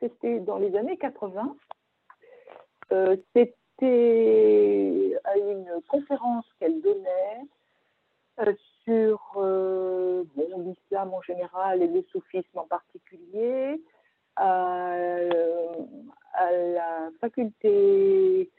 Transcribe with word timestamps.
c'était 0.00 0.40
dans 0.40 0.58
les 0.58 0.76
années 0.76 0.96
80. 0.96 1.56
Euh, 2.92 3.16
c'était 3.34 5.16
à 5.24 5.36
une 5.38 5.70
conférence 5.88 6.46
qu'elle 6.58 6.80
donnait 6.80 7.46
euh, 8.40 8.52
sur 8.84 9.20
euh, 9.36 10.24
l'islam 10.36 11.14
en 11.14 11.22
général 11.22 11.82
et 11.82 11.86
le 11.86 12.02
soufisme 12.10 12.58
en 12.58 12.66
particulier 12.66 13.80
à 14.36 15.20
la 16.52 17.10
faculté 17.20 18.50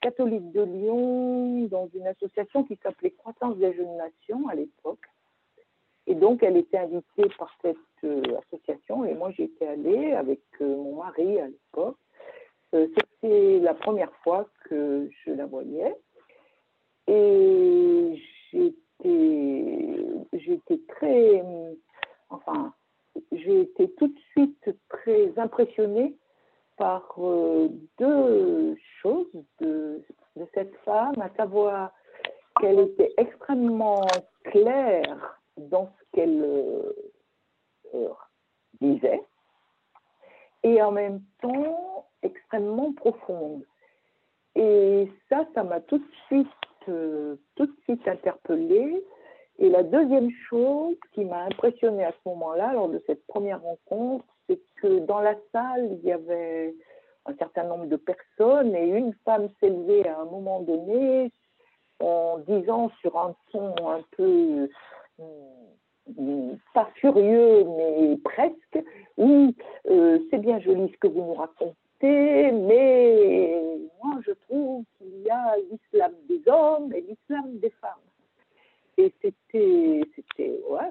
catholique 0.00 0.50
de 0.52 0.62
Lyon 0.62 1.66
dans 1.68 1.88
une 1.94 2.06
association 2.06 2.64
qui 2.64 2.78
s'appelait 2.82 3.12
Croissance 3.12 3.56
des 3.58 3.72
jeunes 3.74 3.96
nations 3.96 4.48
à 4.48 4.54
l'époque. 4.54 5.06
Et 6.10 6.16
donc, 6.16 6.42
elle 6.42 6.56
était 6.56 6.78
invitée 6.78 7.28
par 7.38 7.56
cette 7.62 7.76
euh, 8.02 8.20
association 8.40 9.04
et 9.04 9.14
moi, 9.14 9.30
j'étais 9.30 9.68
allée 9.68 10.12
avec 10.12 10.40
euh, 10.60 10.66
mon 10.66 10.96
mari 10.96 11.38
à 11.38 11.46
l'époque. 11.46 11.98
Euh, 12.74 12.88
c'était 13.22 13.60
la 13.60 13.74
première 13.74 14.12
fois 14.24 14.48
que 14.64 15.08
je 15.24 15.30
la 15.30 15.46
voyais. 15.46 15.94
Et 17.06 18.20
j'étais, 20.32 20.80
très, 20.88 21.44
enfin, 22.28 22.74
j'ai 23.30 23.60
été 23.60 23.88
tout 23.92 24.08
de 24.08 24.18
suite 24.32 24.76
très 24.88 25.32
impressionnée 25.38 26.16
par 26.76 27.14
deux 27.98 28.76
choses 29.00 29.30
de, 29.60 30.02
de 30.34 30.46
cette 30.54 30.74
femme, 30.84 31.20
à 31.20 31.30
savoir 31.36 31.92
qu'elle 32.60 32.80
était 32.80 33.14
extrêmement 33.16 34.04
claire 34.44 35.40
dans 35.56 35.92
qu'elle 36.12 36.42
euh, 36.42 36.92
euh, 37.94 38.08
disait, 38.80 39.22
et 40.62 40.82
en 40.82 40.92
même 40.92 41.22
temps 41.40 42.06
extrêmement 42.22 42.92
profonde. 42.92 43.64
Et 44.56 45.10
ça, 45.28 45.46
ça 45.54 45.62
m'a 45.62 45.80
tout 45.80 45.98
de 45.98 46.12
suite, 46.26 46.48
euh, 46.88 47.36
tout 47.56 47.66
de 47.66 47.76
suite 47.84 48.06
interpellée. 48.06 49.04
Et 49.58 49.68
la 49.68 49.82
deuxième 49.82 50.30
chose 50.48 50.96
qui 51.12 51.24
m'a 51.24 51.44
impressionnée 51.44 52.04
à 52.04 52.12
ce 52.12 52.28
moment-là, 52.28 52.72
lors 52.72 52.88
de 52.88 53.02
cette 53.06 53.26
première 53.26 53.62
rencontre, 53.62 54.24
c'est 54.48 54.60
que 54.76 55.00
dans 55.00 55.20
la 55.20 55.34
salle, 55.52 55.98
il 56.00 56.08
y 56.08 56.12
avait 56.12 56.74
un 57.26 57.34
certain 57.36 57.64
nombre 57.64 57.86
de 57.86 57.96
personnes 57.96 58.74
et 58.74 58.88
une 58.88 59.14
femme 59.24 59.48
s'élevait 59.60 60.08
à 60.08 60.20
un 60.20 60.24
moment 60.24 60.60
donné 60.60 61.30
en 62.00 62.38
disant 62.38 62.90
sur 63.00 63.18
un 63.18 63.34
ton 63.52 63.74
un 63.86 64.02
peu 64.16 64.68
pas 66.74 66.90
furieux, 66.94 67.64
mais 67.76 68.16
presque. 68.24 68.84
Oui, 69.16 69.54
euh, 69.88 70.18
c'est 70.30 70.38
bien 70.38 70.60
joli 70.60 70.90
ce 70.92 70.98
que 70.98 71.08
vous 71.08 71.22
nous 71.22 71.34
racontez, 71.34 72.52
mais 72.52 73.62
moi 74.02 74.20
je 74.26 74.32
trouve 74.48 74.84
qu'il 74.96 75.22
y 75.22 75.30
a 75.30 75.56
l'islam 75.70 76.12
des 76.28 76.42
hommes 76.46 76.92
et 76.94 77.00
l'islam 77.02 77.58
des 77.58 77.70
femmes. 77.80 77.98
Et 78.96 79.12
c'était, 79.22 80.02
c'était, 80.14 80.60
ouais, 80.68 80.90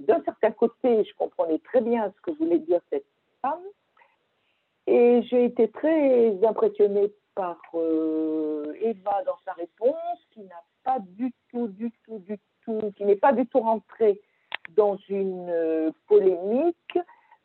d'un 0.00 0.22
certain 0.22 0.50
côté, 0.50 1.04
je 1.04 1.14
comprenais 1.14 1.58
très 1.58 1.80
bien 1.80 2.12
ce 2.14 2.20
que 2.20 2.36
voulait 2.36 2.58
dire 2.58 2.80
cette 2.90 3.06
femme. 3.40 3.62
Et 4.86 5.22
j'ai 5.22 5.44
été 5.44 5.68
très 5.68 6.44
impressionnée 6.44 7.12
par 7.34 7.58
euh, 7.74 8.72
Eva 8.80 9.22
dans 9.24 9.38
sa 9.44 9.52
réponse, 9.52 10.18
qui 10.30 10.40
n'a 10.40 10.62
pas 10.82 10.98
du 10.98 11.32
tout, 11.50 11.68
du 11.68 11.92
tout, 12.04 12.18
du 12.18 12.38
tout, 12.64 12.92
qui 12.96 13.04
n'est 13.04 13.16
pas 13.16 13.32
du 13.32 13.46
tout 13.46 13.60
rentrée 13.60 14.20
dans 14.76 14.96
une 15.08 15.48
euh, 15.48 15.90
polémique, 16.06 16.98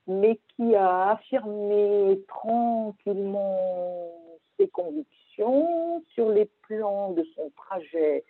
mais 0.08 0.40
qui 0.56 0.76
a 0.76 1.12
affirmé 1.12 2.20
tranquillement 2.28 4.12
ses 4.58 4.68
convictions 4.68 6.04
sur 6.14 6.30
les 6.30 6.50
plans 6.68 7.12
de 7.12 7.24
son 7.36 7.50
trajet 7.56 8.24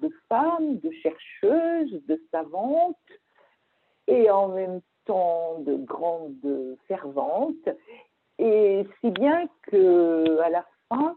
de 0.00 0.10
femme, 0.28 0.78
de 0.78 0.90
chercheuse, 1.02 2.02
de 2.06 2.20
savante, 2.30 2.96
et 4.06 4.30
en 4.30 4.48
même 4.48 4.80
temps 5.04 5.58
de 5.60 5.76
grande 5.76 6.76
fervente. 6.86 7.68
Et 8.38 8.86
si 9.00 9.10
bien 9.10 9.48
que 9.62 10.38
à 10.40 10.50
la 10.50 10.64
fin 10.88 11.14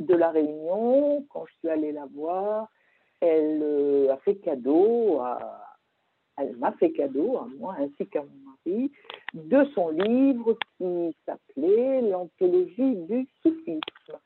de 0.00 0.14
la 0.14 0.30
réunion, 0.30 1.24
quand 1.30 1.46
je 1.46 1.54
suis 1.58 1.68
allée 1.68 1.92
la 1.92 2.06
voir, 2.06 2.68
elle 3.20 3.60
euh, 3.62 4.12
a 4.12 4.16
fait 4.18 4.36
cadeau 4.36 5.20
à, 5.20 5.65
elle 6.36 6.56
m'a 6.56 6.72
fait 6.72 6.92
cadeau, 6.92 7.38
à 7.38 7.46
moi 7.58 7.76
ainsi 7.78 8.06
qu'à 8.08 8.22
mon 8.22 8.72
mari, 8.72 8.92
de 9.34 9.64
son 9.74 9.90
livre 9.90 10.56
qui 10.76 11.16
s'appelait 11.24 12.02
L'anthologie 12.02 12.96
du 12.96 13.26
soufisme. 13.42 14.18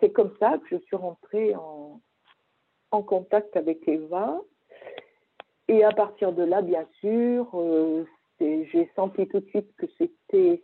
C'est 0.00 0.10
comme 0.10 0.34
ça 0.40 0.58
que 0.58 0.76
je 0.76 0.82
suis 0.84 0.96
rentrée 0.96 1.54
en, 1.54 2.00
contact 3.02 3.56
avec 3.56 3.86
Eva. 3.88 4.40
Et 5.68 5.84
à 5.84 5.92
partir 5.92 6.32
de 6.32 6.42
là, 6.42 6.60
bien 6.60 6.86
sûr, 7.00 7.48
euh, 7.54 8.04
j'ai 8.40 8.90
senti 8.96 9.26
tout 9.28 9.40
de 9.40 9.48
suite 9.48 9.72
que 9.76 9.86
c'était 9.96 10.60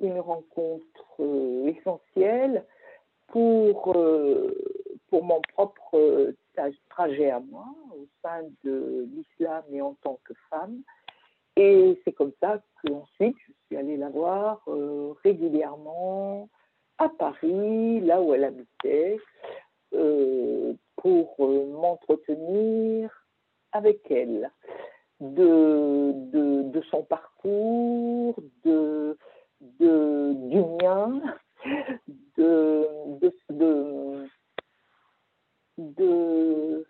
une 0.00 0.18
rencontre 0.20 0.84
euh, 1.20 1.66
essentielle 1.66 2.64
pour, 3.28 3.92
euh, 3.96 4.54
pour 5.08 5.24
mon 5.24 5.40
propre 5.54 6.32
trajet 6.88 7.30
à 7.30 7.40
moi 7.40 7.66
au 8.04 8.08
sein 8.22 8.42
de 8.64 9.08
l'islam 9.14 9.62
et 9.72 9.80
en 9.80 9.94
tant 10.02 10.18
que 10.24 10.34
femme. 10.50 10.82
Et 11.56 12.00
c'est 12.04 12.12
comme 12.12 12.32
ça 12.40 12.60
qu'ensuite, 12.82 13.36
je 13.46 13.52
suis 13.66 13.76
allée 13.76 13.96
la 13.96 14.10
voir 14.10 14.60
euh, 14.68 15.14
régulièrement 15.22 16.48
à 16.98 17.08
Paris, 17.08 18.00
là 18.00 18.20
où 18.20 18.34
elle 18.34 18.44
habitait, 18.44 19.18
euh, 19.94 20.74
pour 20.96 21.36
euh, 21.40 21.66
m'entretenir 21.66 23.10
avec 23.72 24.10
elle 24.10 24.50
de, 25.20 26.12
de, 26.32 26.62
de, 26.62 26.80
son 26.90 27.02
parcours, 27.02 28.34
de, 28.64 29.16
de, 29.60 30.32
du 30.34 30.60
mien, 30.82 31.20
de, 32.36 32.88
de, 33.20 34.28
de, 35.78 36.86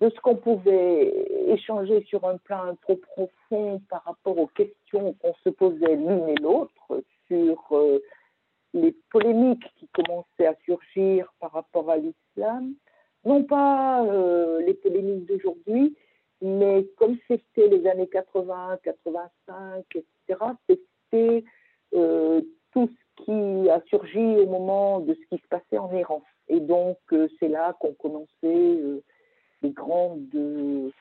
de 0.00 0.10
ce 0.10 0.20
qu'on 0.20 0.36
pouvait 0.36 1.35
échanger 1.46 2.04
sur 2.04 2.26
un 2.26 2.36
plan 2.38 2.76
trop 2.82 2.96
profond 2.96 3.80
par 3.88 4.04
rapport 4.04 4.38
aux 4.38 4.48
questions 4.48 5.14
qu'on 5.14 5.34
se 5.44 5.50
posait 5.50 5.96
l'une 5.96 6.28
et 6.28 6.34
l'autre 6.36 7.02
sur 7.28 7.64
euh, 7.72 8.00
les 8.74 8.94
polémiques 9.10 9.66
qui 9.76 9.88
commençaient 9.88 10.46
à 10.46 10.54
surgir 10.64 11.32
par 11.40 11.52
rapport 11.52 11.90
à 11.90 11.96
l'islam. 11.96 12.74
Non 13.24 13.42
pas 13.42 14.04
euh, 14.04 14.60
les 14.62 14.74
polémiques 14.74 15.26
d'aujourd'hui, 15.26 15.96
mais 16.42 16.86
comme 16.96 17.16
c'était 17.26 17.68
les 17.68 17.86
années 17.86 18.08
80, 18.08 18.78
85, 18.84 19.84
etc., 19.94 20.40
c'était 20.68 21.44
euh, 21.94 22.40
tout 22.72 22.88
ce 22.88 23.24
qui 23.24 23.70
a 23.70 23.80
surgi 23.88 24.18
au 24.18 24.46
moment 24.46 25.00
de 25.00 25.14
ce 25.14 25.34
qui 25.34 25.42
se 25.42 25.48
passait 25.48 25.78
en 25.78 25.92
Iran. 25.92 26.22
Et 26.48 26.60
donc, 26.60 26.98
c'est 27.40 27.48
là 27.48 27.74
qu'on 27.80 27.94
commençait 27.94 28.28
euh, 28.44 29.02
les 29.62 29.70
grandes, 29.70 30.92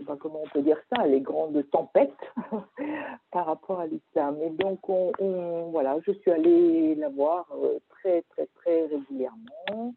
je 0.00 0.06
sais 0.06 0.12
pas 0.12 0.16
comment 0.16 0.42
on 0.42 0.48
peut 0.48 0.62
dire 0.62 0.80
ça, 0.94 1.06
les 1.06 1.20
grandes 1.20 1.62
tempêtes 1.70 2.14
par 3.30 3.46
rapport 3.46 3.80
à 3.80 3.86
l'islam. 3.86 4.36
Et 4.42 4.50
donc, 4.50 4.88
on, 4.88 5.68
voilà, 5.70 5.98
je 6.06 6.12
suis 6.12 6.30
allée 6.30 6.94
la 6.94 7.10
voir 7.10 7.46
euh, 7.62 7.78
très, 7.90 8.22
très, 8.30 8.46
très 8.56 8.86
régulièrement. 8.86 9.94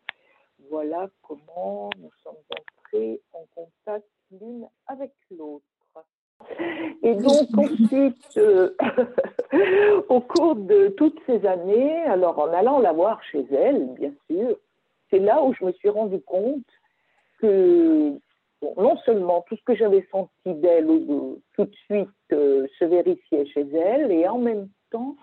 Voilà 0.70 1.10
comment 1.22 1.90
nous 2.00 2.12
sommes 2.24 2.34
entrés 2.52 3.22
en 3.34 3.46
contact 3.56 4.08
l'une 4.32 4.68
avec 4.88 5.12
l'autre. 5.32 5.64
Et 7.04 7.16
donc 7.16 7.48
ensuite, 7.58 8.38
au 10.10 10.20
cours 10.20 10.56
de 10.56 10.90
toutes 10.90 11.20
ces 11.26 11.46
années, 11.46 12.04
alors 12.04 12.40
en 12.40 12.52
allant 12.52 12.80
la 12.80 12.92
voir 12.92 13.24
chez 13.24 13.46
elle, 13.52 13.94
bien 13.94 14.12
sûr, 14.30 14.58
c'est 15.10 15.20
là 15.20 15.42
où 15.44 15.54
je 15.54 15.64
me 15.64 15.72
suis 15.74 15.90
rendu 15.90 16.20
compte 16.22 16.66
que 17.40 18.20
non 18.78 18.98
seulement 19.06 19.44
tout 19.48 19.56
ce 19.56 19.64
que 19.64 19.76
j'avais 19.76 20.08
senti 20.12 20.30
d'elle 20.46 20.88
tout 21.56 21.66
de 21.66 21.76
suite 21.86 22.10
euh, 22.32 22.68
se 22.80 22.86
vérifiait 22.86 23.46
chez 23.48 23.68
elle, 23.74 24.12
et 24.12 24.28
en 24.28 24.38
même 24.38 24.70
temps, 24.92 25.16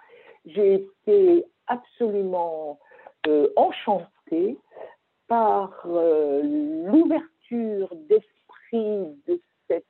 j'ai 0.46 0.74
été 0.74 1.44
absolument 1.66 2.78
euh, 3.26 3.48
enchantée 3.56 4.56
par 5.28 5.82
euh, 5.86 6.42
l'ouverture 6.86 7.94
d'esprit 8.08 9.16
de 9.26 9.40
cette 9.68 9.84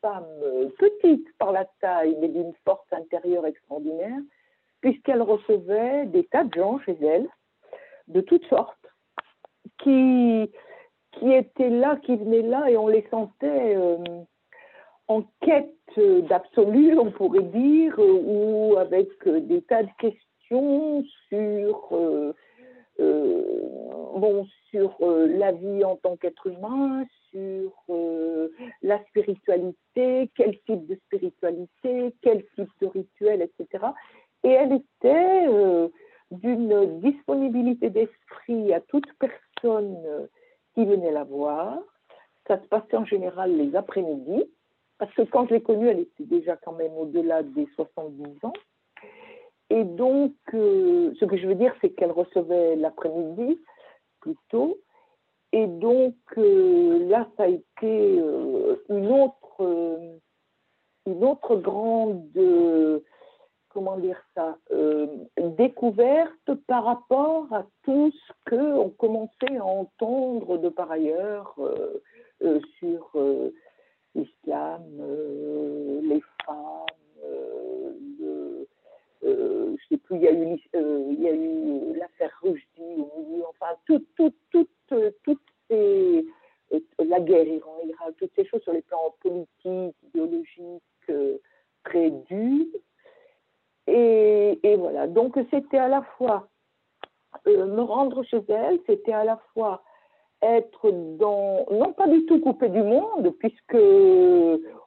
femme 0.00 0.70
petite 0.78 1.26
par 1.38 1.52
la 1.52 1.64
taille, 1.80 2.16
mais 2.20 2.28
d'une 2.28 2.54
force 2.64 2.86
intérieure 2.92 3.46
extraordinaire, 3.46 4.20
puisqu'elle 4.80 5.22
recevait 5.22 6.06
des 6.06 6.24
tas 6.24 6.44
de 6.44 6.54
gens 6.54 6.78
chez 6.80 6.96
elle, 7.02 7.28
de 8.08 8.20
toutes 8.20 8.44
sortes, 8.46 8.86
qui, 9.78 10.50
qui 11.24 11.32
étaient 11.32 11.70
là, 11.70 11.96
qui 12.04 12.16
venaient 12.16 12.42
là, 12.42 12.70
et 12.70 12.76
on 12.76 12.86
les 12.86 13.06
sentait, 13.10 13.76
euh, 13.76 13.96
en 15.08 15.22
quête 15.40 15.70
d'absolu, 15.96 16.98
on 16.98 17.10
pourrait 17.12 17.44
dire, 17.44 17.98
ou 17.98 18.76
avec 18.76 19.08
des 19.26 19.62
tas 19.62 19.84
de 19.84 19.90
questions 19.98 21.04
sur, 21.28 21.88
bon, 22.98 24.46
sur 24.70 24.96
la 25.00 25.52
vie 25.52 25.84
en 25.84 25.96
tant 25.96 26.16
qu'être 26.16 26.46
humain, 26.48 27.04
sur 27.30 27.72
la 28.82 29.02
spiritualité, 29.04 30.30
quel 30.36 30.58
type 30.66 30.86
de 30.86 30.98
spiritualité, 31.06 32.14
quel 32.22 32.44
type 32.56 32.70
de 32.80 32.86
rituel, 32.86 33.42
etc. 33.42 33.84
Et 34.42 34.50
elle 34.50 34.72
était 34.72 35.46
d'une 36.30 37.00
disponibilité 37.00 37.90
d'esprit 37.90 38.72
à 38.72 38.80
toute 38.80 39.06
personne 39.18 40.28
qui 40.74 40.84
venait 40.84 41.12
la 41.12 41.24
voir. 41.24 41.78
Ça 42.46 42.60
se 42.60 42.66
passait 42.66 42.96
en 42.96 43.04
général 43.04 43.56
les 43.56 43.74
après-midi, 43.74 44.44
parce 44.98 45.12
que 45.14 45.22
quand 45.22 45.46
je 45.48 45.54
l'ai 45.54 45.62
connue, 45.62 45.88
elle 45.88 46.00
était 46.00 46.24
déjà 46.24 46.56
quand 46.56 46.72
même 46.72 46.92
au-delà 46.92 47.42
des 47.42 47.66
70 47.76 48.44
ans. 48.44 48.52
Et 49.70 49.84
donc, 49.84 50.34
euh, 50.52 51.12
ce 51.18 51.24
que 51.24 51.36
je 51.36 51.46
veux 51.46 51.54
dire, 51.54 51.74
c'est 51.80 51.90
qu'elle 51.90 52.12
recevait 52.12 52.76
l'après-midi 52.76 53.60
plutôt. 54.20 54.78
Et 55.52 55.66
donc, 55.66 56.16
euh, 56.36 57.08
là, 57.08 57.26
ça 57.36 57.44
a 57.44 57.48
été 57.48 58.18
euh, 58.18 58.76
une, 58.88 59.10
autre, 59.10 60.10
une 61.06 61.24
autre 61.24 61.56
grande 61.56 62.28
comment 63.74 63.98
dire 63.98 64.22
ça, 64.34 64.56
euh, 64.70 65.06
découverte 65.36 66.54
par 66.68 66.84
rapport 66.84 67.52
à 67.52 67.66
tout 67.82 68.12
ce 68.12 68.32
qu'on 68.48 68.90
commençait 68.90 69.58
à 69.58 69.64
entendre 69.64 70.58
de 70.58 70.68
par 70.68 70.92
ailleurs 70.92 71.54
euh, 71.58 72.00
euh, 72.44 72.60
sur 72.78 73.10
l'islam, 74.14 74.82
les 76.02 76.22
femmes, 76.46 76.86
le, 78.20 78.68
je 79.22 79.86
sais 79.88 79.96
plus, 79.96 80.16
il 80.16 80.22
y 80.22 80.28
a 81.28 81.34
eu, 81.34 81.98
l'affaire 81.98 82.38
Rushdie 82.42 83.04
enfin, 83.48 83.74
tout, 83.86 84.04
tout, 84.16 84.32
tout, 84.52 84.68
toutes 85.24 85.40
ces, 85.68 86.24
la 87.04 87.18
guerre 87.18 87.48
Iran-Irak, 87.48 88.14
toutes 88.18 88.32
ces 88.36 88.44
choses 88.44 88.62
sur 88.62 88.72
les 88.72 88.82
plans 88.82 89.14
politiques, 89.20 89.96
idéologiques, 90.04 91.10
très 91.82 92.10
et, 93.86 94.76
voilà, 94.76 95.06
donc 95.06 95.38
c'était 95.50 95.78
à 95.78 95.88
la 95.88 96.02
fois 96.16 96.48
euh, 97.46 97.66
me 97.66 97.82
rendre 97.82 98.22
chez 98.22 98.42
elle, 98.48 98.78
c'était 98.86 99.12
à 99.12 99.24
la 99.24 99.38
fois 99.52 99.82
être 100.42 100.90
dans, 100.90 101.66
non 101.70 101.92
pas 101.92 102.06
du 102.06 102.24
tout 102.26 102.40
coupé 102.40 102.68
du 102.68 102.82
monde, 102.82 103.34
puisque 103.38 103.76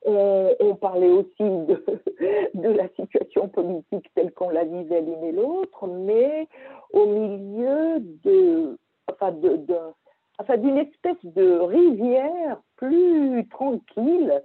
on, 0.05 0.75
parlait 0.79 1.09
aussi 1.09 1.33
de, 2.53 2.69
la 2.69 2.88
situation 2.89 3.47
politique 3.49 4.11
telle 4.13 4.31
qu'on 4.33 4.49
la 4.49 4.63
vivait 4.63 5.01
l'une 5.01 5.23
et 5.23 5.31
l'autre, 5.31 5.88
mais 5.88 6.47
au 6.93 7.05
milieu 7.05 8.00
de 8.00 8.77
enfin 9.09 10.57
d'une 10.57 10.77
espèce 10.77 11.23
de 11.23 11.59
rivière 11.59 12.61
plus 12.75 13.47
tranquille 13.50 14.43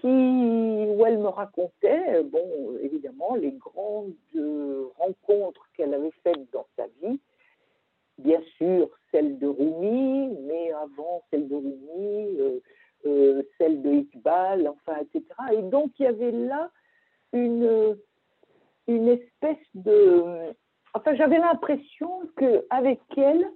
qui, 0.00 0.06
où 1.00 1.06
elle 1.06 1.18
me 1.18 1.28
racontait, 1.28 2.22
bon, 2.24 2.76
évidemment, 2.82 3.34
les 3.34 3.52
grandes 3.52 4.14
rencontres 4.98 5.66
qu'elle 5.74 5.94
avait 5.94 6.12
faites 6.22 6.50
dans 6.52 6.66
sa 6.76 6.86
vie. 7.00 7.18
Bien 8.18 8.42
sûr, 8.58 8.90
celle 9.10 9.38
de 9.38 9.46
Rumi, 9.46 10.36
mais 10.42 10.72
avant 10.72 11.22
celle 11.30 11.48
de 11.48 11.54
Rumi, 11.54 12.38
euh, 12.38 12.60
euh, 13.06 13.42
celle 13.56 13.80
de 13.80 13.90
Iqbal, 13.90 14.68
enfin, 14.68 14.98
etc. 15.00 15.24
Et 15.52 15.62
donc, 15.62 15.90
il 15.98 16.02
y 16.02 16.06
avait 16.06 16.32
là 16.32 16.70
une, 17.32 17.96
une 18.86 19.08
espèce 19.08 19.56
de... 19.74 20.52
Enfin, 20.92 21.14
j'avais 21.14 21.38
l'impression 21.38 22.22
qu'avec 22.36 23.00
elle, 23.16 23.50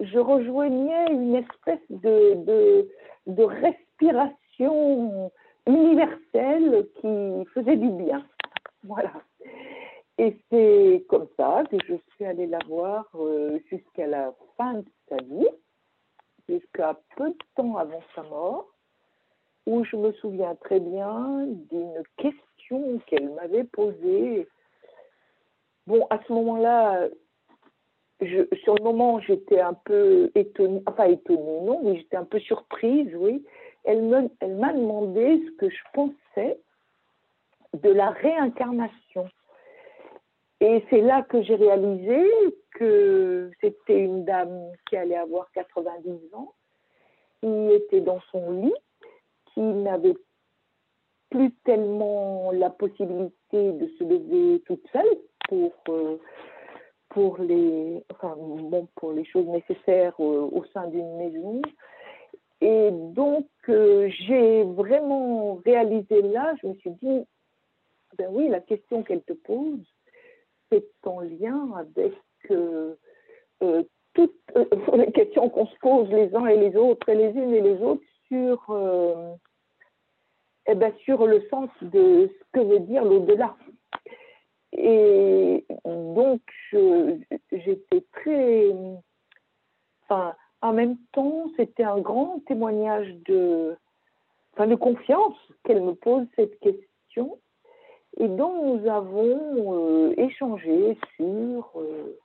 je 0.00 0.18
rejoignais 0.18 1.12
une 1.12 1.36
espèce 1.36 1.86
de, 1.90 2.34
de, 2.44 2.88
de 3.28 3.42
respiration 3.44 5.30
universelle 5.68 6.88
qui 7.00 7.44
faisait 7.54 7.76
du 7.76 7.90
bien. 7.90 8.24
Voilà. 8.82 9.12
Et 10.18 10.36
c'est 10.50 11.04
comme 11.08 11.28
ça 11.36 11.62
que 11.70 11.76
je 11.86 11.94
suis 12.14 12.24
allée 12.24 12.46
la 12.46 12.58
voir 12.66 13.08
euh, 13.14 13.58
jusqu'à 13.70 14.06
la 14.06 14.34
fin 14.56 14.74
de 14.74 14.84
sa 15.08 15.16
vie, 15.16 15.48
jusqu'à 16.48 16.98
peu 17.16 17.28
de 17.28 17.38
temps 17.54 17.76
avant 17.76 18.02
sa 18.16 18.22
mort, 18.24 18.66
où 19.66 19.84
je 19.84 19.96
me 19.96 20.12
souviens 20.14 20.56
très 20.56 20.80
bien 20.80 21.46
d'une 21.70 22.02
question 22.16 22.98
qu'elle 23.06 23.30
m'avait 23.30 23.64
posée. 23.64 24.48
Bon, 25.86 26.06
à 26.10 26.18
ce 26.26 26.32
moment-là, 26.32 27.08
sur 28.64 28.74
le 28.74 28.82
moment, 28.82 29.20
j'étais 29.20 29.60
un 29.60 29.74
peu 29.74 30.30
étonnée, 30.34 30.82
enfin 30.86 31.04
étonnée, 31.04 31.60
non, 31.62 31.80
mais 31.84 31.96
j'étais 31.98 32.16
un 32.16 32.24
peu 32.24 32.40
surprise, 32.40 33.14
oui, 33.14 33.44
elle 33.84 34.02
m'a 34.02 34.72
demandé 34.72 35.42
ce 35.46 35.50
que 35.56 35.70
je 35.70 35.82
pensais 35.92 36.60
de 37.74 37.90
la 37.90 38.10
réincarnation. 38.10 39.28
Et 40.60 40.84
c'est 40.90 41.00
là 41.00 41.22
que 41.22 41.42
j'ai 41.42 41.54
réalisé 41.54 42.26
que 42.72 43.50
c'était 43.60 44.00
une 44.00 44.24
dame 44.24 44.72
qui 44.88 44.96
allait 44.96 45.16
avoir 45.16 45.50
90 45.52 46.34
ans, 46.34 46.52
qui 47.40 47.72
était 47.72 48.00
dans 48.00 48.20
son 48.32 48.50
lit, 48.62 48.74
qui 49.52 49.60
n'avait 49.60 50.16
plus 51.30 51.52
tellement 51.64 52.50
la 52.52 52.70
possibilité 52.70 53.72
de 53.72 53.86
se 53.98 54.04
lever 54.04 54.60
toute 54.66 54.84
seule 54.90 55.18
pour, 55.48 55.72
euh, 55.88 56.16
pour, 57.10 57.38
les, 57.38 58.02
choses 59.24 59.46
nécessaires 59.46 60.14
euh, 60.18 60.48
au 60.52 60.64
sein 60.72 60.88
d'une 60.88 61.16
maison, 61.16 61.62
et 62.60 62.90
donc, 62.90 63.46
euh, 63.68 64.08
j'ai 64.08 64.64
vraiment 64.64 65.60
réalisé 65.64 66.22
là, 66.22 66.54
je 66.62 66.68
me 66.68 66.74
suis 66.74 66.90
dit, 67.02 67.24
ben 68.16 68.28
oui, 68.30 68.48
la 68.48 68.60
question 68.60 69.02
qu'elle 69.02 69.22
te 69.22 69.32
pose, 69.32 69.84
c'est 70.70 70.86
en 71.04 71.20
lien 71.20 71.72
avec 71.76 72.14
euh, 72.50 72.94
euh, 73.62 73.82
toutes 74.14 74.34
les 74.94 75.12
questions 75.12 75.48
qu'on 75.50 75.66
se 75.66 75.78
pose 75.80 76.08
les 76.10 76.34
uns 76.34 76.46
et 76.46 76.56
les 76.56 76.76
autres, 76.76 77.08
et 77.08 77.14
les 77.14 77.30
unes 77.30 77.54
et 77.54 77.60
les 77.60 77.80
autres, 77.82 78.02
sur, 78.26 78.62
eh 80.66 80.74
ben, 80.74 80.92
sur 81.04 81.26
le 81.26 81.40
sens 81.48 81.70
de 81.80 82.28
ce 82.28 82.44
que 82.52 82.60
veut 82.60 82.80
dire 82.80 83.04
l'au-delà. 83.04 83.56
Et 84.72 85.64
donc, 85.86 86.42
j'étais 87.50 88.04
très. 88.12 88.66
Enfin, 90.02 90.34
en 90.60 90.72
même 90.72 90.96
temps, 91.12 91.46
c'était 91.56 91.84
un 91.84 92.00
grand 92.00 92.40
témoignage 92.46 93.14
de, 93.26 93.76
confiance 94.80 95.36
qu'elle 95.64 95.82
me 95.82 95.94
pose 95.94 96.26
cette 96.34 96.58
question. 96.60 97.38
Et 98.18 98.26
donc, 98.26 98.64
nous 98.64 98.90
avons 98.90 99.74
euh, 99.74 100.14
échangé 100.16 100.98
sur, 101.16 101.70
euh, 101.76 102.18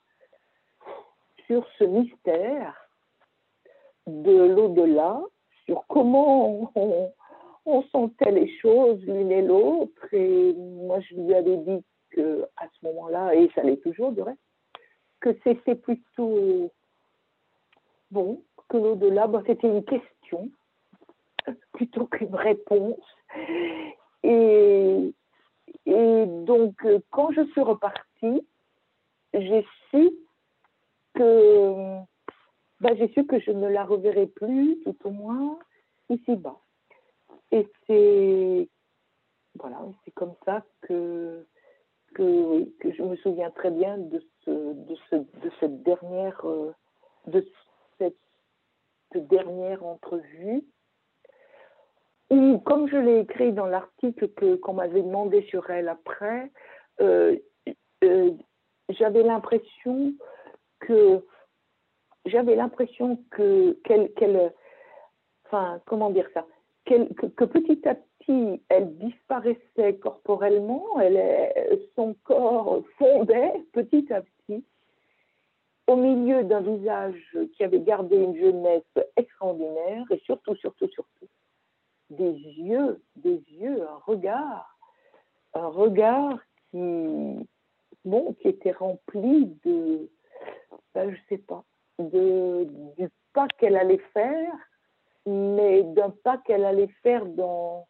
sur 1.46 1.64
ce 1.78 1.84
mystère 1.84 2.74
de 4.06 4.46
l'au-delà, 4.46 5.20
sur 5.64 5.84
comment 5.88 6.72
on, 6.74 7.82
sentait 7.92 8.32
les 8.32 8.50
choses 8.58 9.00
l'une 9.04 9.30
et 9.30 9.42
l'autre. 9.42 10.12
Et 10.12 10.52
moi, 10.54 10.98
je 11.00 11.14
lui 11.14 11.34
avais 11.34 11.56
dit 11.58 11.84
que 12.10 12.46
à 12.56 12.66
ce 12.68 12.86
moment-là, 12.86 13.34
et 13.34 13.48
ça 13.54 13.62
l'est 13.62 13.80
toujours 13.82 14.12
de 14.12 14.22
reste, 14.22 14.38
que 15.20 15.30
c'était 15.44 15.76
plutôt 15.76 16.70
que 18.68 18.76
l'au-delà, 18.76 19.30
c'était 19.46 19.68
une 19.68 19.84
question 19.84 20.50
plutôt 21.72 22.06
qu'une 22.06 22.34
réponse. 22.34 23.00
Et, 24.22 25.14
et 25.86 26.26
donc, 26.26 26.74
quand 27.10 27.30
je 27.32 27.44
suis 27.48 27.60
repartie, 27.60 28.46
j'ai 29.34 29.66
su 29.90 30.10
que 31.14 31.98
ben, 32.80 32.96
j'ai 32.96 33.08
su 33.12 33.24
que 33.26 33.38
je 33.40 33.50
ne 33.50 33.68
la 33.68 33.84
reverrai 33.84 34.26
plus, 34.26 34.80
tout 34.84 34.96
au 35.04 35.10
moins 35.10 35.58
ici-bas. 36.08 36.58
Et 37.52 37.68
c'est 37.86 38.68
voilà, 39.58 39.78
c'est 40.04 40.10
comme 40.10 40.34
ça 40.44 40.64
que, 40.82 41.46
que, 42.14 42.64
que, 42.80 42.92
je 42.92 43.02
me 43.02 43.16
souviens 43.16 43.50
très 43.50 43.70
bien 43.70 43.98
de, 43.98 44.20
ce, 44.44 44.50
de, 44.50 44.96
ce, 45.08 45.16
de 45.16 45.50
cette 45.60 45.82
dernière 45.84 46.40
euh, 46.44 46.72
de 47.28 47.46
cette 47.98 48.16
dernière 49.14 49.84
entrevue. 49.84 50.64
Où, 52.30 52.58
comme 52.58 52.88
je 52.88 52.96
l'ai 52.96 53.20
écrit 53.20 53.52
dans 53.52 53.66
l'article 53.66 54.28
que, 54.30 54.56
qu'on 54.56 54.74
m'avait 54.74 55.02
demandé 55.02 55.42
sur 55.42 55.68
elle 55.70 55.88
après, 55.88 56.50
euh, 57.00 57.36
euh, 58.02 58.30
j'avais 58.88 59.22
l'impression 59.22 60.14
que 60.80 61.24
j'avais 62.26 62.56
l'impression 62.56 63.22
que 63.30 63.72
qu'elle, 63.84 64.52
enfin 65.46 65.80
comment 65.86 66.10
dire 66.10 66.28
ça, 66.32 66.46
que, 66.86 67.12
que, 67.12 67.44
petit 67.44 67.86
à 67.86 67.94
petit, 67.94 68.62
elle 68.68 68.96
disparaissait 68.96 69.96
corporellement, 70.00 71.00
elle, 71.00 71.80
son 71.94 72.14
corps 72.24 72.82
fondait 72.98 73.52
petit 73.72 74.12
à 74.12 74.22
petit 74.22 74.33
au 75.86 75.96
milieu 75.96 76.44
d'un 76.44 76.60
visage 76.60 77.38
qui 77.56 77.64
avait 77.64 77.80
gardé 77.80 78.16
une 78.16 78.36
jeunesse 78.36 78.82
extraordinaire 79.16 80.04
et 80.10 80.18
surtout, 80.20 80.56
surtout, 80.56 80.88
surtout, 80.88 81.28
des 82.10 82.32
yeux, 82.32 83.02
des 83.16 83.42
yeux, 83.50 83.82
un 83.82 83.98
regard, 84.06 84.78
un 85.54 85.68
regard 85.68 86.38
qui, 86.70 87.46
bon, 88.04 88.34
qui 88.40 88.48
était 88.48 88.72
rempli 88.72 89.46
de, 89.64 90.08
ben, 90.94 91.14
je 91.14 91.20
sais 91.28 91.38
pas, 91.38 91.64
de, 91.98 92.66
du 92.96 93.08
pas 93.32 93.48
qu'elle 93.58 93.76
allait 93.76 94.02
faire, 94.12 94.52
mais 95.26 95.82
d'un 95.82 96.10
pas 96.10 96.38
qu'elle 96.38 96.64
allait 96.64 96.92
faire 97.02 97.26
dans, 97.26 97.86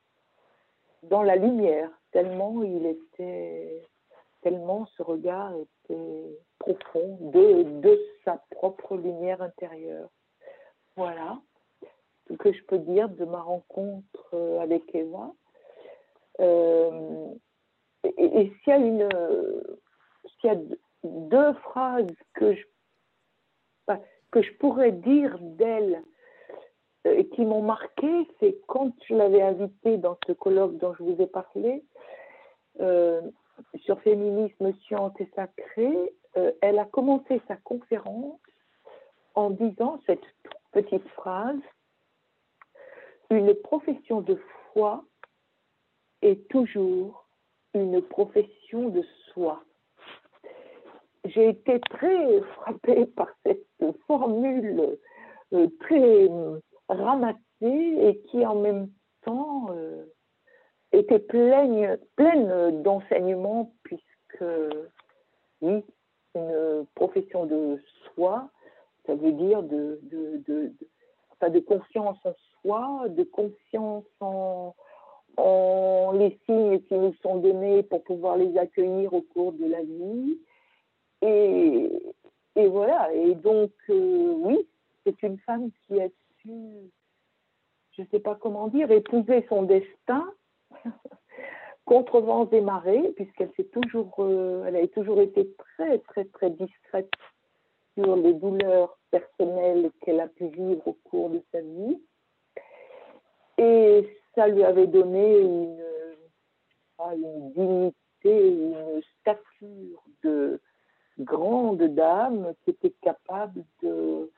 dans 1.05 1.23
la 1.23 1.37
lumière, 1.37 1.91
tellement 2.13 2.63
il 2.63 2.87
était, 2.87 3.83
tellement 4.43 4.87
ce 4.97 5.03
regard 5.03 5.55
était 5.55 5.74
profond 6.59 7.19
de, 7.21 7.99
sa 8.25 8.43
propre 8.51 8.97
lumière 8.97 9.43
intérieure. 9.43 10.09
Voilà 10.97 11.39
ce 12.29 12.35
que 12.35 12.53
je 12.53 12.63
peux 12.65 12.79
dire 12.79 13.09
de 13.11 13.25
ma 13.25 13.41
rencontre 13.41 14.31
euh, 14.33 14.61
avec 14.61 14.95
Eva. 14.95 15.33
Euh, 16.41 17.29
et, 18.17 18.53
s'il 18.63 18.69
y 18.69 18.73
a 18.73 18.77
une, 18.79 19.09
s'il 20.41 20.51
y 20.51 20.55
a 20.55 20.59
deux 21.05 21.53
phrases 21.55 22.07
que 22.35 22.55
je, 22.55 22.65
que 24.31 24.43
je 24.43 24.53
pourrais 24.55 24.93
dire 24.93 25.37
d'elle 25.41 26.03
euh, 27.07 27.23
qui 27.35 27.45
m'ont 27.45 27.63
marqué, 27.63 28.27
c'est 28.41 28.59
quand 28.67 28.93
je 29.09 29.15
l'avais 29.15 29.43
invitée 29.43 29.99
dans 29.99 30.17
ce 30.27 30.33
colloque 30.33 30.79
dont 30.79 30.95
je 30.95 31.03
vous 31.03 31.21
ai 31.21 31.27
parlé, 31.27 31.85
euh, 32.81 33.21
sur 33.77 34.01
féminisme, 34.01 34.73
science 34.87 35.13
et 35.19 35.29
sacré, 35.35 36.13
euh, 36.37 36.53
elle 36.63 36.79
a 36.79 36.85
commencé 36.85 37.41
sa 37.49 37.57
conférence 37.57 38.41
en 39.35 39.51
disant 39.51 40.01
cette 40.07 40.25
petite 40.73 41.07
phrase 41.11 41.61
Une 43.31 43.55
profession 43.55 44.21
de 44.21 44.41
foi 44.73 45.05
est 46.23 46.49
toujours 46.49 47.27
une 47.75 48.01
profession 48.03 48.89
de 48.89 49.03
soi. 49.33 49.63
J'ai 51.25 51.49
été 51.49 51.81
très 51.81 52.41
frappée 52.43 53.07
par 53.17 53.29
cette 53.45 53.67
formule 54.07 54.99
très 55.81 56.29
ramassée 56.89 57.39
et 57.63 58.23
qui 58.29 58.45
en 58.45 58.57
même 58.57 58.91
temps 59.23 59.67
euh, 59.71 60.05
était 60.95 61.19
pleine, 61.19 61.99
pleine 62.17 62.83
d'enseignements 62.83 63.73
puisque 63.83 64.45
oui, 65.61 65.85
une 66.35 66.87
profession 66.95 67.47
de 67.47 67.79
soi, 68.15 68.49
ça 69.07 69.15
veut 69.15 69.33
dire 69.33 69.63
de, 69.63 70.01
de, 70.03 70.43
de, 70.49 70.73
de 71.49 71.61
confiance 71.61 72.19
en 72.25 72.35
soi, 72.63 73.09
de 73.09 73.23
confiance 73.25 74.05
en, 74.21 74.75
les 76.15 76.39
signes 76.47 76.81
qui 76.83 76.95
nous 76.95 77.15
sont 77.23 77.37
donnés 77.37 77.83
pour 77.83 78.05
pouvoir 78.05 78.37
les 78.37 78.57
accueillir 78.57 79.13
au 79.13 79.23
cours 79.23 79.53
de 79.53 79.67
la 79.67 79.83
vie. 79.83 80.39
Et, 81.23 81.91
et 82.57 82.69
voilà, 82.69 83.13
et 83.13 83.35
donc 83.35 83.73
euh, 83.91 84.33
oui, 84.37 84.67
c'est 85.05 85.23
une 85.23 85.39
femme 85.39 85.71
qui 85.87 86.01
a 86.01 86.09
je 86.45 88.03
ne 88.03 88.07
sais 88.11 88.21
pas 88.21 88.35
comment 88.35 88.69
dire, 88.69 88.91
épouser 88.91 89.47
son 89.49 89.63
destin 89.63 90.31
contre 91.85 92.21
vents 92.21 92.49
et 92.51 92.61
marées, 92.61 93.13
puisqu'elle 93.17 93.53
s'est 93.57 93.69
toujours, 93.73 94.15
euh, 94.19 94.65
elle 94.67 94.77
a 94.77 94.87
toujours 94.89 95.21
été 95.21 95.49
très, 95.55 95.99
très, 95.99 96.25
très 96.27 96.51
discrète 96.51 97.11
sur 97.95 98.17
les 98.17 98.35
douleurs 98.35 98.99
personnelles 99.11 99.91
qu'elle 100.01 100.21
a 100.21 100.29
pu 100.29 100.47
vivre 100.49 100.89
au 100.89 100.97
cours 101.05 101.31
de 101.31 101.43
sa 101.53 101.61
vie. 101.61 102.01
Et 103.59 104.19
ça 104.35 104.49
lui 104.49 104.65
avait 104.65 104.89
donné 104.89 105.39
une, 105.41 105.85
une 107.13 107.51
dignité, 107.53 108.49
une 108.49 109.03
stature 109.21 110.03
de 110.25 110.61
grande 111.21 111.83
dame 111.83 112.55
qui 112.65 112.71
était 112.71 112.95
capable 113.03 113.63
de 113.83 114.31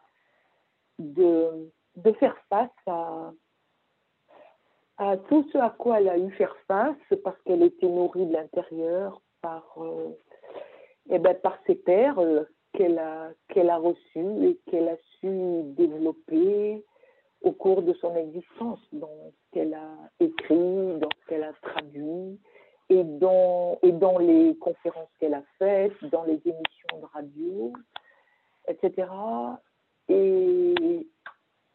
faire 2.18 2.36
face 2.50 2.68
à, 2.86 3.32
à 4.98 5.16
tout 5.16 5.46
ce 5.52 5.58
à 5.58 5.70
quoi 5.70 6.00
elle 6.00 6.08
a 6.08 6.18
eu 6.18 6.30
faire 6.32 6.56
face 6.66 6.96
parce 7.22 7.40
qu'elle 7.42 7.62
était 7.62 7.88
nourrie 7.88 8.26
de 8.26 8.32
l'intérieur 8.32 9.20
par, 9.42 9.64
euh, 9.78 10.16
eh 11.10 11.18
ben, 11.18 11.34
par 11.34 11.58
ses 11.66 11.74
pères 11.74 12.18
qu'elle 12.72 12.98
a, 12.98 13.30
qu'elle 13.48 13.70
a 13.70 13.76
reçus 13.76 14.44
et 14.44 14.58
qu'elle 14.66 14.88
a 14.88 14.96
su 15.20 15.62
développer 15.76 16.84
au 17.42 17.52
cours 17.52 17.82
de 17.82 17.92
son 17.94 18.16
existence, 18.16 18.80
dans 18.92 19.30
ce 19.30 19.52
qu'elle 19.52 19.74
a 19.74 19.94
écrit, 20.20 20.98
dans 20.98 21.08
ce 21.20 21.26
qu'elle 21.28 21.44
a 21.44 21.52
traduit, 21.62 22.40
et 22.88 23.04
dans, 23.04 23.78
et 23.82 23.92
dans 23.92 24.18
les 24.18 24.56
conférences 24.58 25.10
qu'elle 25.18 25.34
a 25.34 25.42
faites, 25.58 26.04
dans 26.10 26.24
les 26.24 26.40
émissions 26.44 27.00
de 27.00 27.06
radio, 27.12 27.72
etc. 28.68 29.08
Et, 30.08 31.06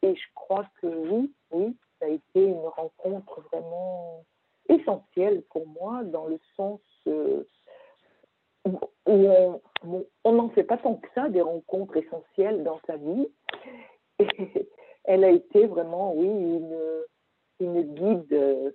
et 0.02 0.14
je 0.14 0.26
crois 0.34 0.66
que 0.80 0.86
oui, 0.86 1.32
oui, 1.52 1.76
a 2.02 2.08
été 2.08 2.44
une 2.44 2.66
rencontre 2.66 3.40
vraiment 3.52 4.24
essentielle 4.68 5.42
pour 5.50 5.66
moi 5.66 6.02
dans 6.04 6.26
le 6.26 6.38
sens 6.56 6.80
euh, 7.06 7.44
où 9.06 9.28
on 10.24 10.32
n'en 10.32 10.48
fait 10.50 10.64
pas 10.64 10.78
tant 10.78 10.94
que 10.94 11.08
ça 11.14 11.28
des 11.28 11.40
rencontres 11.40 11.96
essentielles 11.96 12.62
dans 12.62 12.80
sa 12.86 12.96
vie. 12.96 13.28
Et 14.18 14.26
elle 15.04 15.24
a 15.24 15.30
été 15.30 15.66
vraiment, 15.66 16.14
oui, 16.14 16.28
une, 16.28 16.78
une 17.60 17.82
guide 17.82 18.74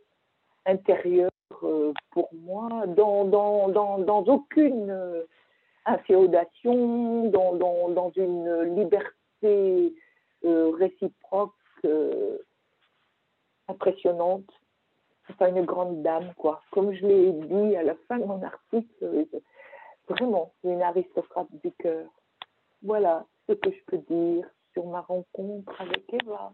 intérieure 0.65 1.31
euh, 1.63 1.93
pour 2.11 2.29
moi 2.33 2.85
dans, 2.87 3.23
dans, 3.25 3.69
dans, 3.69 3.99
dans 3.99 4.23
aucune 4.25 4.93
inféodation, 5.85 7.29
dans, 7.29 7.55
dans, 7.55 7.89
dans 7.89 8.11
une 8.15 8.75
liberté 8.75 9.93
euh, 10.45 10.71
réciproque 10.77 11.53
impressionnante. 13.67 14.49
C'est 15.25 15.37
pas 15.37 15.49
une 15.49 15.65
grande 15.65 16.01
dame, 16.03 16.33
quoi. 16.35 16.61
Comme 16.71 16.93
je 16.93 17.05
l'ai 17.05 17.31
dit 17.33 17.75
à 17.75 17.83
la 17.83 17.95
fin 18.07 18.17
de 18.17 18.25
mon 18.25 18.41
article, 18.41 19.03
euh, 19.03 19.25
vraiment, 20.07 20.53
une 20.63 20.81
aristocrate 20.81 21.47
du 21.63 21.71
cœur. 21.73 22.07
Voilà 22.81 23.25
ce 23.47 23.53
que 23.53 23.71
je 23.71 23.83
peux 23.87 23.97
dire 23.97 24.47
sur 24.73 24.85
ma 24.85 25.01
rencontre 25.01 25.81
avec 25.81 26.13
Eva. 26.13 26.53